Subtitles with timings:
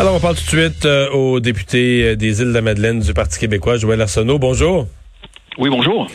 [0.00, 3.00] Alors, on parle tout de suite euh, au député euh, des îles de la Madeleine
[3.00, 4.38] du Parti québécois, Joël Arsenault.
[4.38, 4.88] Bonjour.
[5.58, 6.10] Oui, bonjour.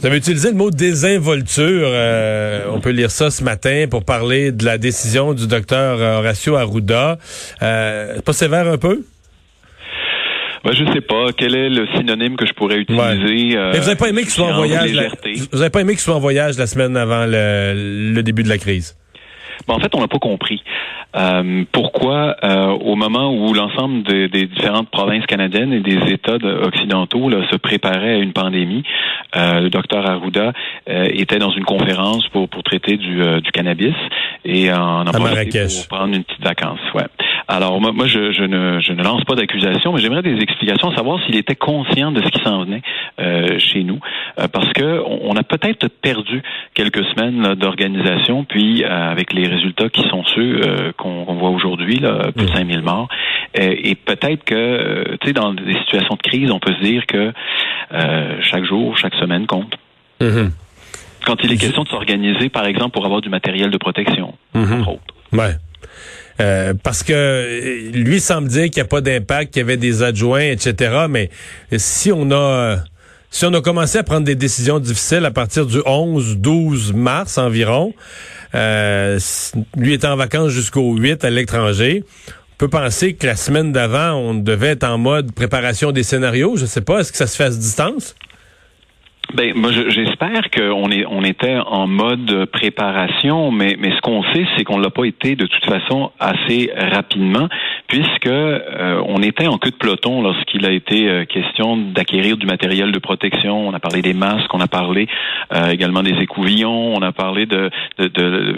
[0.00, 1.86] Vous avez utilisé le mot désinvolture.
[1.92, 6.56] Euh, on peut lire ça ce matin pour parler de la décision du docteur Horacio
[6.56, 7.18] Arruda.
[7.62, 9.04] Euh, pas sévère un peu?
[10.64, 11.26] Ben, je sais pas.
[11.38, 13.56] Quel est le synonyme que je pourrais utiliser?
[13.56, 14.92] Mais vous n'avez pas aimé qu'il soit en voyage.
[14.92, 15.06] La,
[15.52, 18.48] vous n'avez pas aimé qu'il soit en voyage la semaine avant le, le début de
[18.48, 18.96] la crise?
[19.66, 20.62] Ben, en fait, on n'a pas compris.
[21.16, 27.28] Euh, pourquoi, euh, au moment où l'ensemble des différentes provinces canadiennes et des États occidentaux
[27.28, 28.82] là, se préparaient à une pandémie,
[29.36, 30.52] euh, le docteur Arruda
[30.86, 33.94] était dans une conférence pour, pour traiter du, du cannabis
[34.44, 36.80] et en a pour prendre une petite vacance.
[36.94, 37.04] Ouais.
[37.48, 40.90] Alors moi, moi je, je, ne, je ne lance pas d'accusation, mais j'aimerais des explications,
[40.90, 42.82] à savoir s'il était conscient de ce qui s'en venait
[43.58, 44.00] chez nous,
[44.52, 46.42] parce que on, a peut-être perdu
[46.74, 52.00] quelques semaines d'organisation, puis avec les résultats qui sont ceux qu'on voit aujourd'hui,
[52.34, 52.82] plus de 5000 mm.
[52.82, 53.08] morts.
[53.58, 56.82] Euh, et peut-être que, euh, tu sais, dans des situations de crise, on peut se
[56.82, 57.32] dire que
[57.92, 59.74] euh, chaque jour, chaque semaine compte.
[60.20, 60.50] Mm-hmm.
[61.24, 64.80] Quand il est question de s'organiser, par exemple, pour avoir du matériel de protection, mm-hmm.
[64.80, 65.14] entre autres.
[65.32, 65.54] Ouais.
[66.38, 70.50] Parce que lui semble dire qu'il n'y a pas d'impact, qu'il y avait des adjoints,
[70.50, 71.06] etc.
[71.08, 71.30] Mais
[71.76, 72.84] si on a
[73.34, 77.92] si on a commencé à prendre des décisions difficiles à partir du 11-12 mars environ,
[78.54, 79.18] euh,
[79.76, 84.12] lui était en vacances jusqu'au 8 à l'étranger, on peut penser que la semaine d'avant,
[84.12, 86.56] on devait être en mode préparation des scénarios.
[86.56, 88.14] Je sais pas, est-ce que ça se fait à distance?
[89.34, 94.46] Ben, moi, j'espère qu'on est, on était en mode préparation, mais, mais ce qu'on sait,
[94.56, 97.48] c'est qu'on l'a pas été de toute façon assez rapidement,
[97.88, 102.46] puisque euh, on était en queue de peloton lorsqu'il a été euh, question d'acquérir du
[102.46, 103.68] matériel de protection.
[103.68, 105.06] On a parlé des masques, on a parlé
[105.52, 108.56] euh, également des écouvillons, on a parlé de, de, de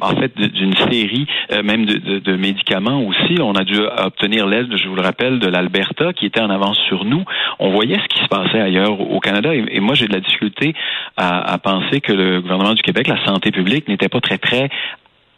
[0.00, 1.26] en fait, d'une série
[1.64, 3.38] même de, de, médicaments aussi.
[3.40, 6.78] On a dû obtenir l'aide, je vous le rappelle, de l'Alberta qui était en avance
[6.88, 7.24] sur nous.
[7.58, 10.20] On voyait ce qui se passait ailleurs au Canada, et, et moi j'ai de la
[10.20, 10.74] difficulté
[11.16, 14.70] à, à penser que le gouvernement du Québec, la santé publique, n'était pas très très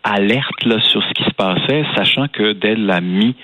[0.05, 3.37] alerte là, sur ce qui se passait, sachant que dès la mi-janvier,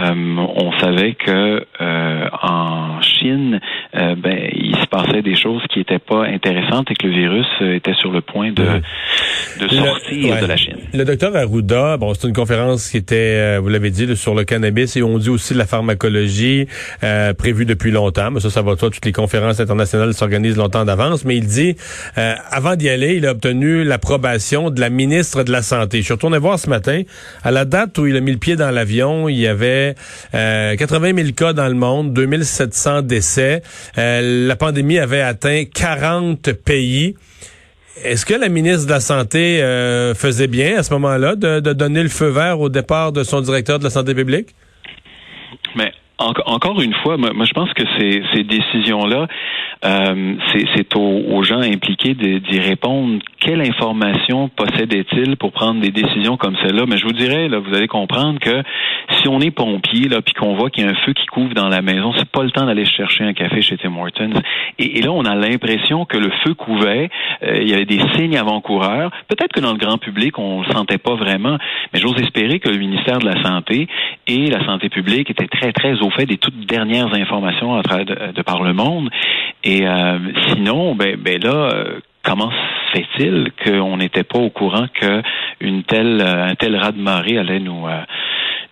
[0.00, 3.60] euh, on savait que euh, en Chine,
[3.94, 7.46] euh, ben, il se passait des choses qui n'étaient pas intéressantes et que le virus
[7.60, 8.80] était sur le point de,
[9.60, 10.78] de sortir de la Chine.
[10.94, 14.96] Le docteur Arruda, bon, c'est une conférence qui était, vous l'avez dit, sur le cannabis
[14.96, 16.66] et on dit aussi de la pharmacologie
[17.38, 18.30] prévue depuis longtemps.
[18.30, 21.24] Mais ça, ça va toi, toutes les conférences internationales s'organisent longtemps d'avance.
[21.24, 21.76] Mais il dit,
[22.16, 25.98] avant d'y aller, il a obtenu l'approbation de la ministre de la Santé.
[25.98, 27.02] Je suis retourné voir ce matin,
[27.42, 29.94] à la date où il a mis le pied dans l'avion, il y avait
[30.32, 33.62] 80 000 euh, cas dans le monde, 2700 décès.
[33.98, 37.16] Euh, la pandémie avait atteint 40 pays.
[38.04, 42.02] Est-ce que la ministre de la Santé euh, faisait bien à ce moment-là de, donner
[42.02, 44.54] le feu vert au départ de son directeur de la santé publique?
[45.76, 49.26] Mais encore une fois, moi, je pense que ces, ces décisions-là,
[49.84, 50.34] euh,
[50.76, 53.18] c'est aux, gens impliqués d'y répondre.
[53.40, 56.84] Quelle information possédait-il pour prendre des décisions comme celle-là?
[56.86, 58.62] Mais je vous dirais, là, vous allez comprendre que
[59.18, 61.54] si on est pompier, là, puis qu'on voit qu'il y a un feu qui couvre
[61.54, 64.40] dans la maison, c'est pas le temps d'aller chercher un café chez Tim Hortons.
[64.78, 67.10] Et, là, on a l'impression que le feu couvait,
[67.42, 69.10] euh, il y avait des signes avant-coureurs.
[69.26, 71.58] Peut-être que dans le grand public, on le sentait pas vraiment,
[71.92, 73.88] mais j'ose espérer que le ministère de la Santé
[74.28, 78.04] et la Santé publique étaient très, très au fait des toutes dernières informations à travers
[78.32, 79.10] de, par le monde.
[79.64, 80.18] Et euh,
[80.48, 86.20] sinon, ben, ben là, euh, comment se fait-il qu'on n'était pas au courant qu'une telle,
[86.20, 87.86] euh, un tel raz de marée allait nous,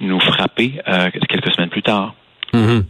[0.01, 0.81] nous frapper
[1.29, 2.15] quelques semaines plus tard?
[2.53, 2.85] Mm-hmm.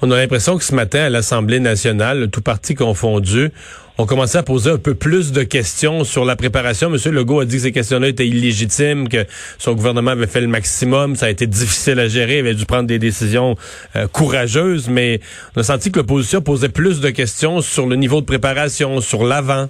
[0.00, 3.50] On a l'impression que ce matin, à l'Assemblée nationale, tout parti confondu,
[3.98, 6.88] on commençait à poser un peu plus de questions sur la préparation.
[6.88, 9.26] Monsieur Legault a dit que ces questions-là étaient illégitimes, que
[9.58, 12.64] son gouvernement avait fait le maximum, ça a été difficile à gérer, il avait dû
[12.64, 13.54] prendre des décisions
[13.96, 15.20] euh, courageuses, mais
[15.56, 19.24] on a senti que l'opposition posait plus de questions sur le niveau de préparation, sur
[19.24, 19.68] l'avant.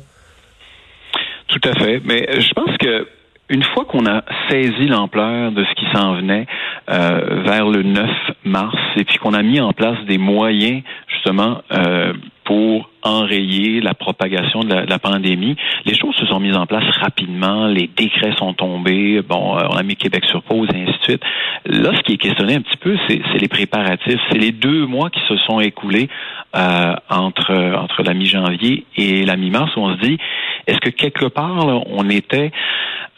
[1.48, 2.00] Tout à fait.
[2.04, 3.06] Mais je pense que
[3.52, 6.46] une fois qu'on a saisi l'ampleur de ce qui s'en venait
[6.90, 8.10] euh, vers le 9
[8.44, 13.94] mars et puis qu'on a mis en place des moyens justement euh, pour enrayer la
[13.94, 15.56] propagation de la, pandémie.
[15.84, 19.76] Les choses se sont mises en place rapidement, les décrets sont tombés, bon, euh, on
[19.76, 21.22] a mis Québec sur pause et ainsi de suite.
[21.66, 24.20] Là, ce qui est questionné un petit peu, c'est les préparatifs.
[24.30, 26.08] C'est les deux mois qui se sont écoulés
[26.56, 30.18] euh, entre entre la mi-janvier et la mi-mars où on se dit,
[30.66, 32.52] est-ce que quelque part on était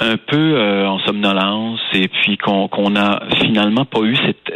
[0.01, 4.53] un peu euh, en somnolence et puis qu'on qu'on a finalement pas eu cette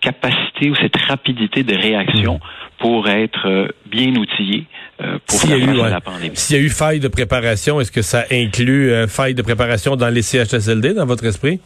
[0.00, 2.57] capacité ou cette rapidité de réaction mmh.
[2.78, 4.66] Pour être euh, bien outillé
[5.00, 6.36] euh, pour faire face à la pandémie.
[6.36, 9.96] S'il y a eu faille de préparation, est-ce que ça inclut euh, faille de préparation
[9.96, 11.60] dans les CHSLD, dans votre esprit?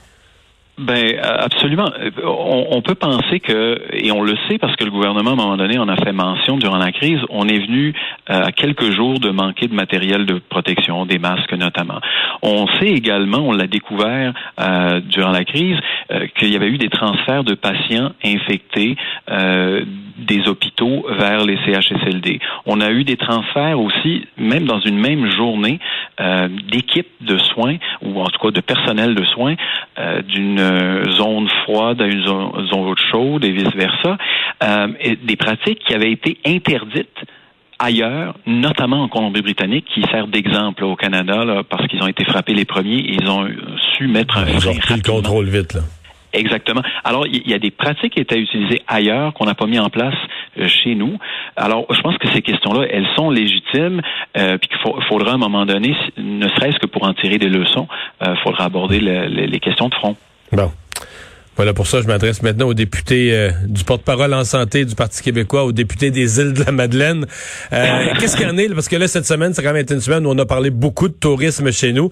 [0.79, 1.93] Ben absolument.
[2.25, 5.57] On, peut penser que, et on le sait parce que le gouvernement à un moment
[5.59, 7.93] donné en a fait mention durant la crise, on est venu
[8.27, 12.01] à quelques jours de manquer de matériel de protection, des masques notamment.
[12.43, 15.77] On sait également, on l'a découvert euh, durant la crise,
[16.11, 18.97] euh, qu'il y avait eu des transferts de patients infectés
[20.19, 22.39] des hôpitaux vers les CHSLD.
[22.67, 25.81] On a eu des transferts aussi, même dans une même journée,
[26.71, 29.55] d'équipes de soins ou en tout cas de personnel de soins
[30.29, 30.59] d'une
[31.13, 34.19] zone froide à une zone, chaude et vice-versa.
[34.63, 34.89] Euh,
[35.23, 37.19] des pratiques qui avaient été interdites
[37.83, 42.65] ailleurs, notamment en Colombie-Britannique, qui sert d'exemple au Canada parce qu'ils ont été frappés les
[42.65, 43.49] premiers et ils ont
[43.97, 45.81] su mettre un ils ont pris le contrôle vite là.
[46.33, 46.83] Exactement.
[47.05, 49.91] Alors, il y a des pratiques qui étaient utilisées ailleurs qu'on n'a pas mis en
[49.91, 50.15] place
[50.59, 51.19] euh, chez nous.
[51.57, 54.01] Alors, je pense que ces questions-là, elles sont légitimes,
[54.39, 57.49] euh, puis qu'il faudra à un moment donné, ne serait-ce que pour en tirer des
[57.49, 57.87] leçons,
[58.23, 60.17] il euh, faudra aborder les questions de front.
[60.53, 60.71] Bon.
[61.57, 65.23] Voilà, pour ça, je m'adresse maintenant aux députés euh, du porte-parole en santé du Parti
[65.23, 67.27] québécois, aux députés des îles de la Madeleine.
[67.75, 68.71] Euh, qu'est-ce qu'il y en est?
[68.71, 71.09] Parce que là, cette semaine, c'est quand même une semaine où on a parlé beaucoup
[71.09, 72.09] de tourisme chez nous.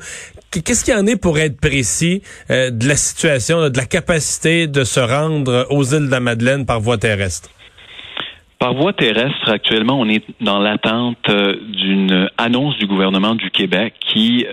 [0.51, 4.67] Qu'est-ce qu'il y en est pour être précis euh, de la situation, de la capacité
[4.67, 7.49] de se rendre aux îles de la Madeleine par voie terrestre?
[8.59, 14.45] Par voie terrestre, actuellement, on est dans l'attente d'une annonce du gouvernement du Québec qui...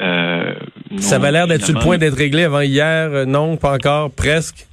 [0.95, 3.28] Ça va l'air d'être sur le point d'être réglé avant hier.
[3.28, 4.66] Non, pas encore, presque?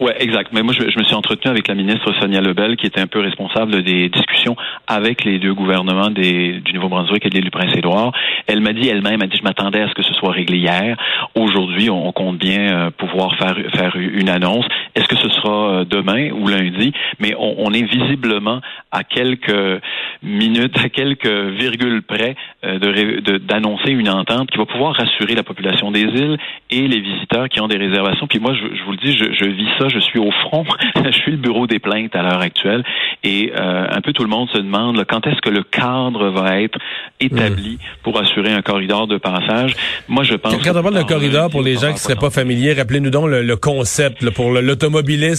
[0.00, 0.52] Oui, exact.
[0.52, 3.20] Mais moi, je, me suis entretenu avec la ministre Sonia Lebel, qui était un peu
[3.20, 4.56] responsable des discussions
[4.86, 8.12] avec les deux gouvernements des, du Nouveau-Brunswick et de l'île du Prince-Édouard.
[8.46, 10.96] Elle m'a dit elle-même, elle dit, je m'attendais à ce que ce soit réglé hier.
[11.34, 14.66] Aujourd'hui, on, compte bien euh, pouvoir faire, faire une annonce.
[14.96, 16.92] Est-ce que ce sera euh, demain ou lundi?
[17.20, 18.60] Mais on, on est visiblement
[18.90, 19.80] à quelques
[20.22, 22.34] minutes, à quelques virgules près
[22.64, 26.38] euh, d'annoncer une entente qui va pouvoir rassurer la population des îles
[26.70, 28.26] et les visiteurs qui ont des réservations.
[28.26, 30.64] Puis moi, je, je vous le dis, je, je vis ça je suis au front,
[31.04, 32.82] je suis le bureau des plaintes à l'heure actuelle
[33.22, 36.60] et euh, un peu tout le monde se demande quand est-ce que le cadre va
[36.60, 36.78] être
[37.20, 39.74] établi pour assurer un corridor de passage?
[40.08, 40.56] Moi, je pense.
[40.62, 43.56] Quand on parle de corridor pour les gens qui seraient pas familiers, rappelez-nous donc le,
[43.56, 44.52] concept pour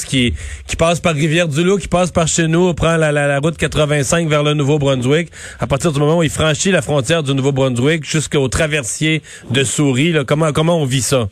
[0.07, 0.33] qui
[0.67, 4.53] qui passe par Rivière-du-Loup, qui passe par chez nous, prend la, route 85 vers le
[4.53, 5.29] Nouveau-Brunswick.
[5.59, 9.21] À partir du moment où il franchit la frontière du Nouveau-Brunswick jusqu'au traversier
[9.51, 11.29] de Souris, comment comment on vit ça?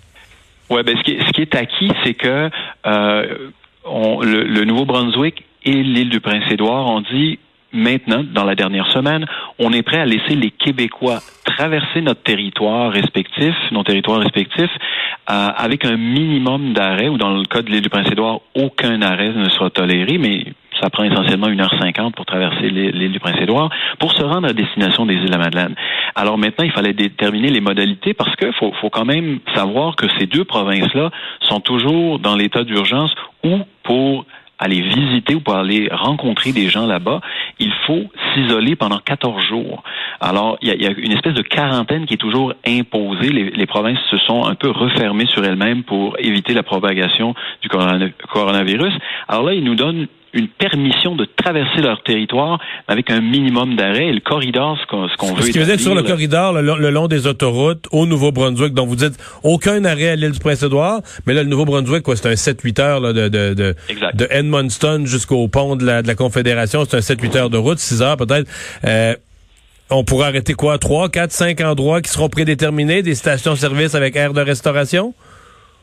[0.70, 2.50] Ouais, ben ce qui ce qui est acquis, c'est que
[2.86, 3.38] euh,
[3.86, 7.40] le Nouveau-Brunswick et l'île du Prince-Édouard ont dit
[7.76, 9.26] maintenant, dans la dernière semaine,
[9.60, 14.72] on est prêt à laisser les Québécois traverser notre territoire respectif, nos territoires respectifs,
[15.30, 19.32] euh, avec un minimum d'arrêt, ou dans le cas de l'île du Prince-Édouard, aucun arrêt
[19.32, 20.46] ne sera toléré, mais
[20.82, 23.70] ça prend essentiellement 1h50 pour traverser l'île du Prince-Édouard,
[24.00, 25.76] pour se rendre à destination des îles de la Madeleine.
[26.16, 30.08] Alors maintenant, il fallait déterminer les modalités parce qu'il faut, faut quand même savoir que
[30.20, 31.12] ces deux provinces-là
[31.42, 33.14] sont toujours dans l'état d'urgence
[33.44, 34.26] ou pour
[34.60, 37.22] aller visiter ou pour aller rencontrer des gens là-bas,
[37.60, 38.04] il faut
[38.34, 39.84] s'isoler pendant 14 jours.
[40.20, 43.30] Alors, il y, a, une espèce de quarantaine qui est toujours imposée.
[43.30, 47.70] Les, les provinces se sont un peu refermées sur elles-mêmes pour éviter la propagation du
[47.70, 48.94] coronavirus.
[49.28, 54.08] Alors là, ils nous donnent une permission de traverser leur territoire avec un minimum d'arrêt.
[54.08, 55.44] Et le corridor, ce qu'on, ce veut...
[55.44, 58.96] Ce qui veut dire sur le corridor, le, long des autoroutes, au Nouveau-Brunswick, dont vous
[58.96, 62.82] dites aucun arrêt à l'île du Prince-Édouard, mais là, le Nouveau-Brunswick, quoi, c'est un 7-8
[62.82, 63.76] heures là, de, de, de,
[64.14, 66.84] de Edmundston jusqu'au pont de la, de la Confédération.
[66.88, 68.50] C'est un 7-8 heures de route, 6 heures peut-être.
[68.84, 69.16] Euh,
[69.90, 70.78] on pourrait arrêter quoi?
[70.78, 75.14] 3, 4, 5 endroits qui seront prédéterminés, des stations-service avec aire de restauration?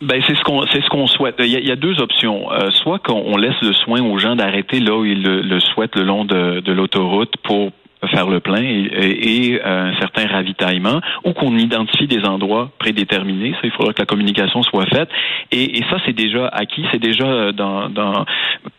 [0.03, 1.37] Ben c'est ce qu'on c'est ce qu'on souhaite.
[1.39, 2.51] Il y, a, deux options.
[2.51, 6.03] Euh, soit qu'on laisse le soin aux gens d'arrêter là où ils le, souhaitent le
[6.03, 7.71] long de l'autoroute pour
[8.09, 13.53] faire le plein et, euh, un certain ravitaillement, ou qu'on identifie des endroits prédéterminés.
[13.53, 15.09] Ça, il faudra que la communication soit faite.
[15.51, 18.25] Et, et ça, c'est déjà acquis, c'est déjà euh, dans, dans,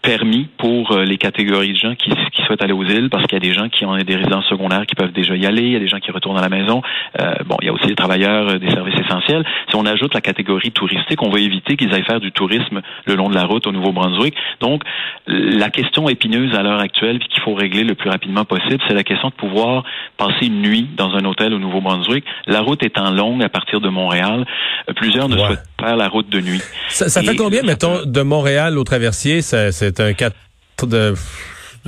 [0.01, 3.33] permis pour euh, les catégories de gens qui, qui souhaitent aller aux îles, parce qu'il
[3.33, 5.71] y a des gens qui ont des résidences secondaires qui peuvent déjà y aller, il
[5.71, 6.81] y a des gens qui retournent à la maison.
[7.21, 9.45] Euh, bon, il y a aussi les travailleurs des services essentiels.
[9.69, 13.15] Si on ajoute la catégorie touristique, on va éviter qu'ils aillent faire du tourisme le
[13.15, 14.35] long de la route au Nouveau-Brunswick.
[14.59, 14.83] Donc,
[15.27, 19.03] la question épineuse à l'heure actuelle, qu'il faut régler le plus rapidement possible, c'est la
[19.03, 19.83] question de pouvoir
[20.17, 22.23] passer une nuit dans un hôtel au Nouveau-Brunswick.
[22.47, 24.45] La route étant longue à partir de Montréal,
[24.89, 26.61] euh, plusieurs ne souhaitent pas la route de nuit.
[26.89, 29.41] Ça, fait combien, mettons, de Montréal au traversier?
[29.41, 30.35] C'est un 4
[30.83, 31.13] de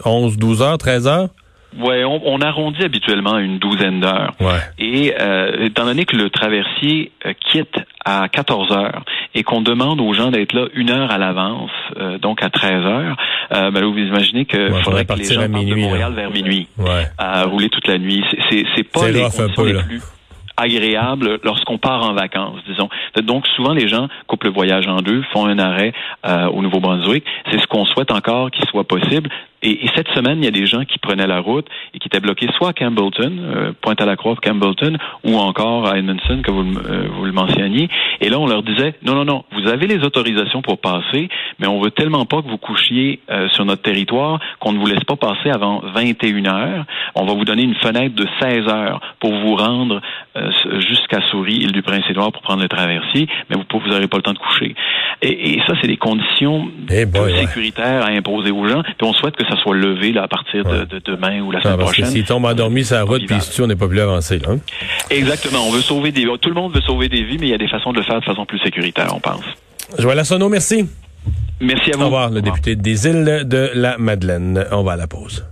[0.03, 1.29] 11, 12 heures, 13 heures?
[1.77, 4.33] Oui, on, arrondit habituellement à une douzaine d'heures.
[4.77, 9.03] Et euh, étant donné que le traversier euh, quitte à 14 heures
[9.33, 12.85] et qu'on demande aux gens d'être là une heure à l'avance, euh, donc à 13
[12.85, 13.17] heures,
[13.53, 16.67] euh, ben vous imaginez qu'il faudrait, que les gens partent de Montréal vers minuit,
[17.17, 18.23] à rouler toute la nuit.
[18.49, 20.01] C'est pas les conditions les plus
[20.57, 22.89] agréable lorsqu'on part en vacances, disons.
[23.23, 25.93] Donc souvent les gens coupent le voyage en deux, font un arrêt
[26.25, 27.23] euh, au Nouveau-Brunswick.
[27.51, 29.29] C'est ce qu'on souhaite encore qu'il soit possible.
[29.65, 32.19] Et, cette semaine, il y a des gens qui prenaient la route et qui étaient
[32.19, 37.25] bloqués soit à Campbellton, euh, Pointe-à-la-Croix, Campbellton, ou encore à Edmondson, que vous, euh, vous
[37.25, 37.89] le mentionniez.
[38.21, 41.65] Et là, on leur disait, non, non, non, vous avez les autorisations pour passer, mais
[41.65, 45.03] on veut tellement pas que vous couchiez euh, sur notre territoire qu'on ne vous laisse
[45.03, 46.85] pas passer avant 21 heures.
[47.15, 50.01] On va vous donner une fenêtre de 16 heures pour vous rendre
[50.89, 54.33] jusqu'à Souris, île du Prince-Édouard, pour prendre le traversier, mais vous n'aurez pas le temps
[54.33, 54.75] de coucher.
[55.21, 57.05] Et, ça, c'est des conditions eh
[57.39, 58.83] sécuritaires à imposer aux gens.
[58.83, 61.77] Puis on souhaite que ça soit levé là, à partir de, demain ou la semaine
[61.77, 62.05] prochaine.
[62.05, 64.41] S'il tombe endormi sur la route, puis on n'est pas plus avancé.
[64.47, 64.57] Hein?
[65.09, 65.67] Exactement.
[65.67, 67.57] On veut sauver des Tout le monde veut sauver des vies, mais il y a
[67.57, 69.45] des façons de le faire de façon plus sécuritaire, on pense.
[69.99, 70.87] Joël Lassonneau, merci.
[71.61, 72.03] Merci à vous.
[72.03, 74.65] Au revoir, le député des îles de la Madeleine.
[74.71, 75.45] On va à la pause.